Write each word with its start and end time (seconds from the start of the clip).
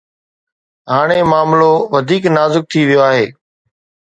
هاڻي 0.91 1.19
معاملو 1.31 1.71
وڌيڪ 1.93 2.23
نازڪ 2.35 2.63
ٿي 2.71 2.81
ويو 2.87 3.01
آهي. 3.09 3.25